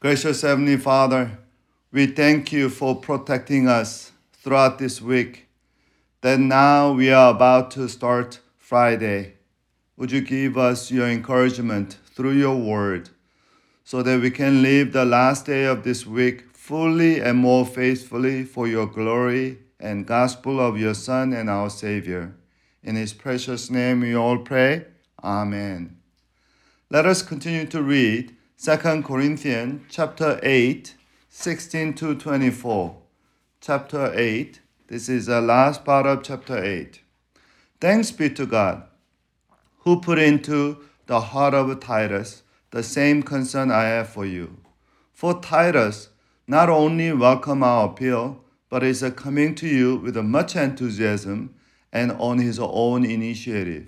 [0.00, 1.38] Gracious Heavenly Father,
[1.92, 5.46] we thank you for protecting us throughout this week.
[6.22, 9.34] That now we are about to start Friday.
[9.98, 13.10] Would you give us your encouragement through your word
[13.84, 18.44] so that we can live the last day of this week fully and more faithfully
[18.44, 22.34] for your glory and gospel of your Son and our Savior.
[22.82, 24.86] In his precious name we all pray.
[25.22, 25.98] Amen.
[26.88, 30.94] Let us continue to read 2 Corinthians chapter 8,
[31.30, 32.94] 16 to 24.
[33.58, 34.60] Chapter 8.
[34.86, 37.00] This is the last part of chapter 8.
[37.80, 38.82] Thanks be to God,
[39.78, 40.76] who put into
[41.06, 44.58] the heart of Titus the same concern I have for you.
[45.14, 46.10] For Titus
[46.46, 51.54] not only welcomed our appeal, but is coming to you with much enthusiasm
[51.94, 53.86] and on his own initiative.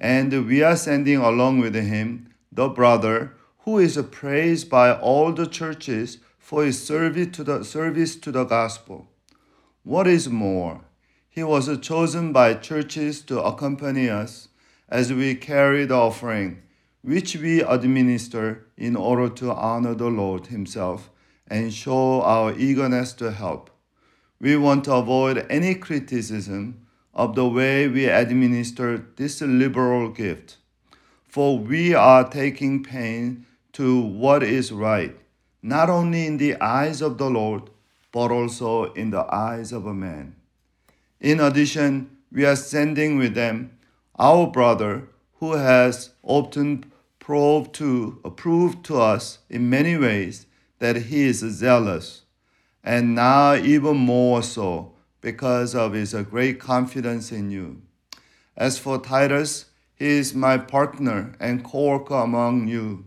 [0.00, 5.46] And we are sending along with him the brother who is praised by all the
[5.46, 9.08] churches for his service to the service to the gospel.
[9.82, 10.82] What is more,
[11.28, 14.48] he was chosen by churches to accompany us
[14.88, 16.62] as we carry the offering,
[17.02, 21.10] which we administer in order to honor the Lord Himself
[21.46, 23.70] and show our eagerness to help.
[24.40, 30.56] We want to avoid any criticism of the way we administer this liberal gift,
[31.28, 35.16] for we are taking pain to what is right,
[35.62, 37.70] not only in the eyes of the Lord,
[38.12, 40.34] but also in the eyes of a man.
[41.20, 43.78] In addition, we are sending with them
[44.18, 50.46] our brother who has often proved to prove to us in many ways
[50.78, 52.22] that he is zealous,
[52.82, 57.82] and now even more so because of his uh, great confidence in you.
[58.56, 63.04] As for Titus, he is my partner and co-worker among you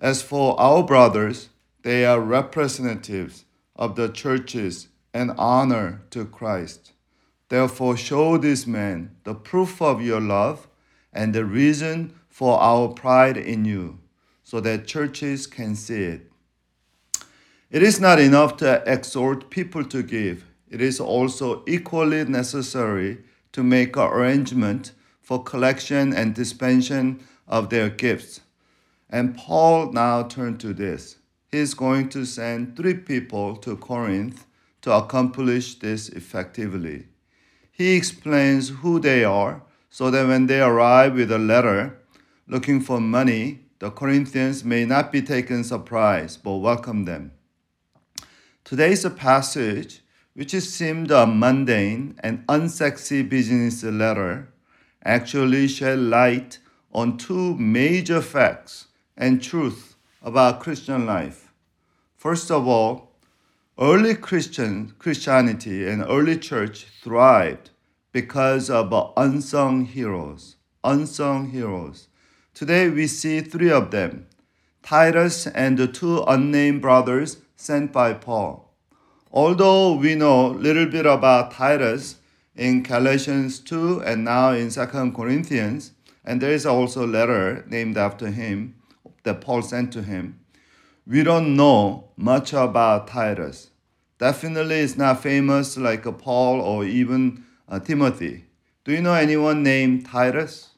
[0.00, 1.50] as for our brothers,
[1.82, 3.44] they are representatives
[3.76, 6.92] of the churches and honor to Christ.
[7.48, 10.68] Therefore, show these men the proof of your love
[11.12, 13.98] and the reason for our pride in you,
[14.42, 16.30] so that churches can see it.
[17.70, 23.18] It is not enough to exhort people to give, it is also equally necessary
[23.52, 28.40] to make arrangement for collection and dispensation of their gifts
[29.10, 31.16] and Paul now turned to this.
[31.50, 34.46] He's going to send three people to Corinth
[34.82, 37.08] to accomplish this effectively.
[37.72, 41.98] He explains who they are so that when they arrive with a letter
[42.46, 47.32] looking for money, the Corinthians may not be taken surprise but welcome them.
[48.62, 50.02] Today's passage,
[50.34, 54.52] which seemed a mundane and unsexy business letter,
[55.04, 56.58] actually shed light
[56.92, 58.86] on two major facts
[59.20, 61.52] and truth about Christian life.
[62.16, 63.12] First of all,
[63.78, 67.70] early Christian Christianity and early church thrived
[68.12, 70.56] because of unsung heroes.
[70.82, 72.08] Unsung heroes.
[72.54, 74.26] Today we see three of them
[74.82, 78.74] Titus and the two unnamed brothers sent by Paul.
[79.30, 82.16] Although we know a little bit about Titus
[82.56, 85.92] in Galatians 2 and now in 2 Corinthians,
[86.24, 88.74] and there is also a letter named after him,
[89.22, 90.40] that Paul sent to him.
[91.06, 93.70] We don't know much about Titus.
[94.18, 98.44] Definitely, it's not famous like Paul or even uh, Timothy.
[98.84, 100.70] Do you know anyone named Titus?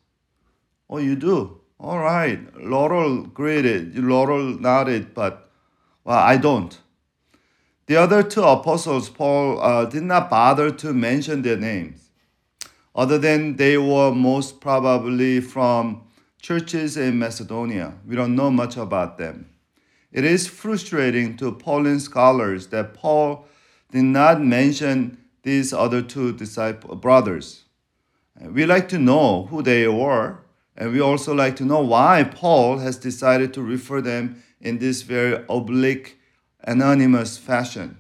[0.89, 1.61] Oh, you do?
[1.81, 2.39] All right.
[2.57, 5.51] Laurel greeted, Laurel nodded, but
[6.05, 6.79] well, I don't.
[7.87, 12.11] The other two apostles, Paul uh, did not bother to mention their names,
[12.95, 16.05] other than they were most probably from
[16.43, 17.95] churches in Macedonia.
[18.07, 19.49] We don't know much about them.
[20.11, 23.47] It is frustrating to Pauline scholars that Paul
[23.93, 27.65] did not mention these other two disciple brothers.
[28.41, 30.41] We like to know who they were,
[30.77, 35.03] and we also like to know why Paul has decided to refer them in this
[35.03, 36.19] very oblique,
[36.65, 37.99] anonymous fashion.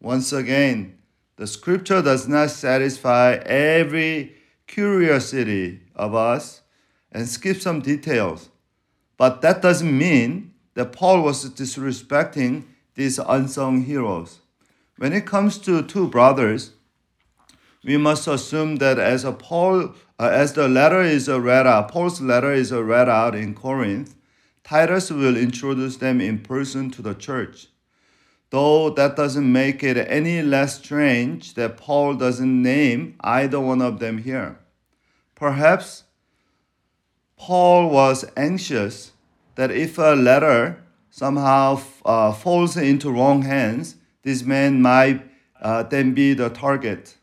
[0.00, 0.98] Once again,
[1.36, 4.36] the scripture does not satisfy every
[4.66, 6.60] curiosity of us
[7.14, 8.50] and skip some details.
[9.16, 12.64] But that doesn't mean that Paul was disrespecting
[12.96, 14.40] these unsung heroes.
[14.98, 16.72] When it comes to two brothers,
[17.84, 22.20] we must assume that as a Paul, uh, as the letter is read out, Paul's
[22.20, 24.14] letter is read out in Corinth,
[24.64, 27.68] Titus will introduce them in person to the church.
[28.50, 33.98] Though that doesn't make it any less strange that Paul doesn't name either one of
[33.98, 34.58] them here.
[35.34, 36.03] Perhaps
[37.46, 39.12] Paul was anxious
[39.56, 45.30] that if a letter somehow uh, falls into wrong hands, this man might
[45.60, 47.18] uh, then be the target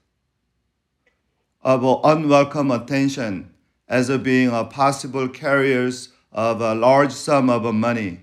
[1.64, 3.50] of unwelcome attention
[3.88, 8.20] as being a possible carriers of a large sum of money.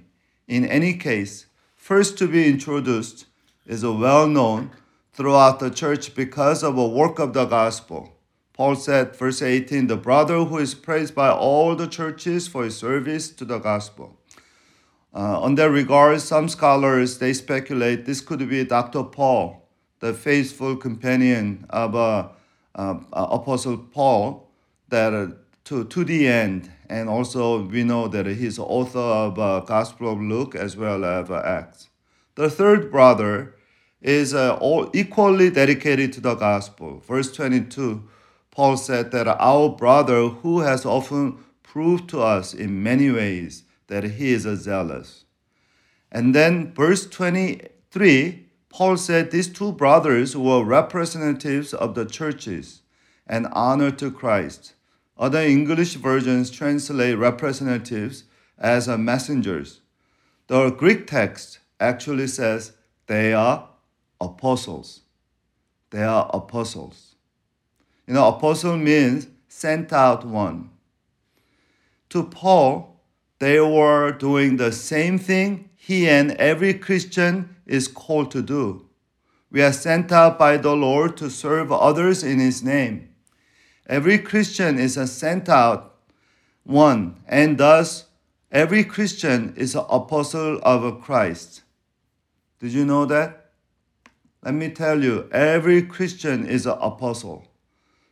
[0.46, 3.26] In any case, first to be introduced
[3.66, 4.70] is a well known
[5.12, 8.17] throughout the church because of a work of the gospel.
[8.58, 12.76] Paul said, verse 18, the brother who is praised by all the churches for his
[12.76, 14.18] service to the gospel.
[15.14, 19.04] Uh, on that regard, some scholars they speculate this could be Dr.
[19.04, 19.62] Paul,
[20.00, 22.30] the faithful companion of uh,
[22.74, 24.50] uh, Apostle Paul,
[24.88, 25.28] that uh,
[25.66, 30.20] to to the end, and also we know that he's author of uh, Gospel of
[30.20, 31.90] Luke as well as uh, Acts.
[32.34, 33.54] The third brother
[34.02, 36.98] is all equally dedicated to the gospel.
[37.06, 38.08] Verse twenty two
[38.58, 44.02] Paul said that our brother, who has often proved to us in many ways that
[44.02, 45.26] he is a zealous.
[46.10, 52.82] And then, verse 23, Paul said these two brothers were representatives of the churches
[53.28, 54.74] and honor to Christ.
[55.16, 58.24] Other English versions translate representatives
[58.58, 59.82] as messengers.
[60.48, 62.72] The Greek text actually says
[63.06, 63.68] they are
[64.20, 65.02] apostles.
[65.90, 67.14] They are apostles.
[68.08, 70.70] You know, apostle means sent out one.
[72.08, 73.02] To Paul,
[73.38, 78.86] they were doing the same thing he and every Christian is called to do.
[79.50, 83.10] We are sent out by the Lord to serve others in his name.
[83.86, 85.94] Every Christian is a sent out
[86.64, 88.06] one, and thus
[88.50, 91.62] every Christian is an apostle of Christ.
[92.58, 93.50] Did you know that?
[94.42, 97.47] Let me tell you, every Christian is an apostle.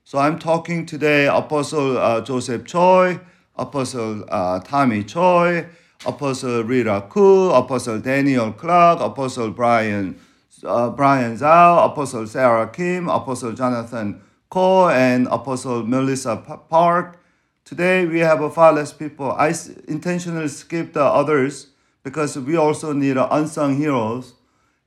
[0.09, 3.19] So I'm talking today Apostle uh, Joseph Choi,
[3.57, 5.67] Apostle uh, Tommy Choi,
[6.07, 10.17] Apostle Rita Koo, Apostle Daniel Clark, Apostle Brian
[10.63, 16.37] uh, Brian Zhao, Apostle Sarah Kim, Apostle Jonathan Ko, and Apostle Melissa
[16.71, 17.19] Park.
[17.65, 19.33] Today we have a far less people.
[19.33, 19.53] I
[19.89, 21.71] intentionally skipped the others
[22.05, 24.35] because we also need unsung heroes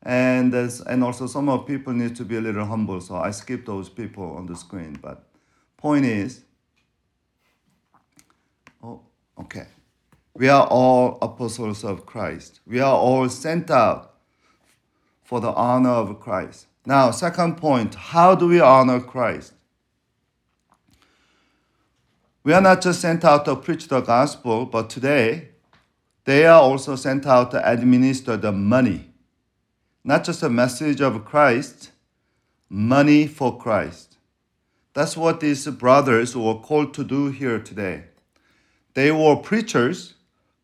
[0.03, 3.65] and and also some of people need to be a little humble so i skip
[3.65, 5.27] those people on the screen but
[5.77, 6.43] point is
[8.83, 9.01] oh
[9.39, 9.67] okay.
[10.35, 12.61] We are all apostles of christ.
[12.65, 14.15] We are all sent out
[15.23, 16.67] for the honor of christ.
[16.85, 19.53] Now second point how do we honor christ?
[22.43, 25.49] We are not just sent out to preach the gospel but today
[26.23, 29.08] they are also sent out to administer the money
[30.09, 31.91] not just a message of Christ,
[32.67, 34.17] money for Christ.
[34.95, 38.05] That's what these brothers were called to do here today.
[38.95, 40.15] They were preachers,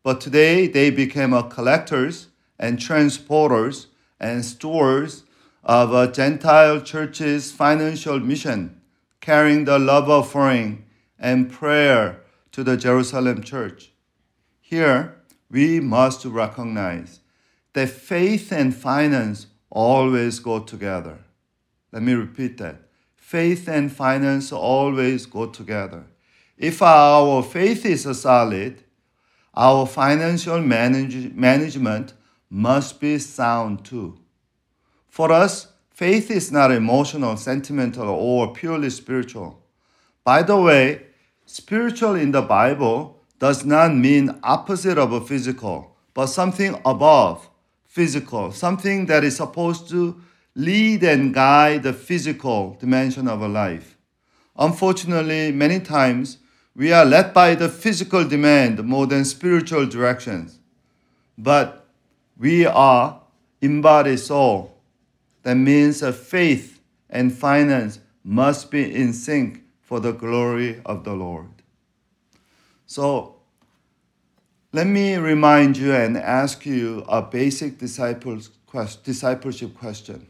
[0.02, 2.26] but today they became collectors
[2.58, 3.86] and transporters
[4.18, 5.22] and stewards
[5.62, 8.80] of a Gentile church's financial mission,
[9.20, 10.86] carrying the love offering
[11.20, 12.20] and prayer
[12.50, 13.92] to the Jerusalem church.
[14.60, 15.14] Here,
[15.48, 17.20] we must recognize
[17.76, 21.18] that faith and finance always go together.
[21.92, 22.76] Let me repeat that.
[23.14, 26.06] Faith and finance always go together.
[26.56, 28.82] If our faith is solid,
[29.52, 32.14] our financial manage- management
[32.48, 34.20] must be sound too.
[35.10, 39.62] For us, faith is not emotional, sentimental, or purely spiritual.
[40.24, 41.02] By the way,
[41.44, 47.50] spiritual in the Bible does not mean opposite of physical, but something above,
[47.96, 50.20] physical, something that is supposed to
[50.54, 53.96] lead and guide the physical dimension of our life.
[54.58, 56.36] Unfortunately, many times
[56.74, 60.58] we are led by the physical demand more than spiritual directions.
[61.38, 61.86] But
[62.36, 63.22] we are
[63.62, 64.78] embodied soul.
[65.42, 71.14] That means that faith and finance must be in sync for the glory of the
[71.14, 71.48] Lord.
[72.84, 73.35] So
[74.76, 78.52] let me remind you and ask you a basic discipleship
[79.78, 80.26] question.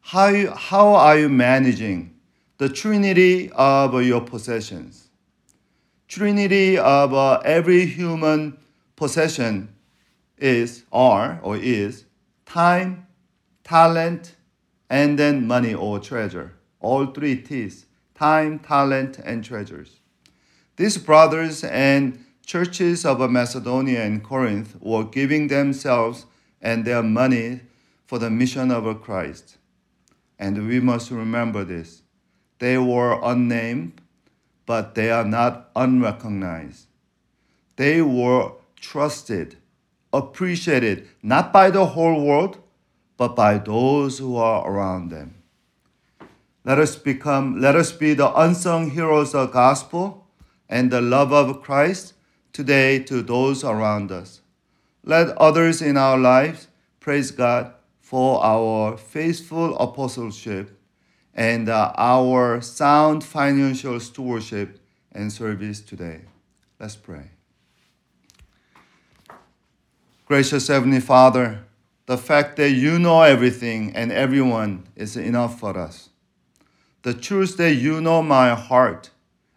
[0.00, 2.18] How, how are you managing
[2.56, 5.08] the trinity of your possessions?
[6.08, 8.56] Trinity of uh, every human
[8.96, 9.74] possession
[10.38, 12.06] is, are, or is
[12.46, 13.06] time,
[13.62, 14.36] talent,
[14.88, 16.54] and then money or treasure.
[16.80, 20.00] All three T's time, talent, and treasures.
[20.76, 26.26] These brothers and churches of Macedonia and Corinth were giving themselves
[26.62, 27.60] and their money
[28.06, 29.58] for the mission of Christ.
[30.38, 32.02] And we must remember this.
[32.60, 34.00] They were unnamed,
[34.64, 36.86] but they are not unrecognized.
[37.74, 39.56] They were trusted,
[40.12, 42.58] appreciated not by the whole world,
[43.16, 45.34] but by those who are around them.
[46.64, 50.26] Let us become, let us be the unsung heroes of gospel
[50.68, 52.14] and the love of Christ
[52.56, 54.40] today to those around us.
[55.04, 56.68] Let others in our lives
[57.00, 60.80] praise God for our faithful apostleship
[61.34, 64.80] and uh, our sound financial stewardship
[65.12, 66.22] and service today.
[66.80, 67.30] Let's pray.
[70.24, 71.62] Gracious Heavenly Father,
[72.06, 76.08] the fact that you know everything and everyone is enough for us.
[77.02, 79.10] The truth that you know my heart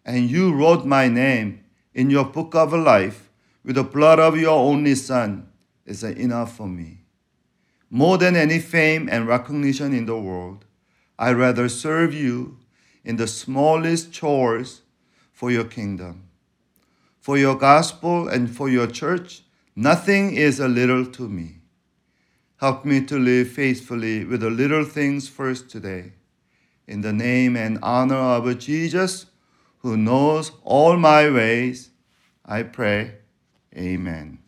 [0.04, 3.30] and you wrote my name in your book of life
[3.64, 5.48] with the blood of your only Son
[5.84, 6.98] is enough for me.
[7.90, 10.64] More than any fame and recognition in the world,
[11.18, 12.58] I rather serve you
[13.04, 14.82] in the smallest chores
[15.32, 16.28] for your kingdom.
[17.18, 19.42] For your gospel and for your church,
[19.74, 21.56] nothing is a little to me.
[22.56, 26.12] Help me to live faithfully with the little things first today.
[26.86, 29.26] In the name and honor of Jesus,
[29.80, 31.90] who knows all my ways,
[32.44, 33.16] I pray.
[33.76, 34.38] Amen.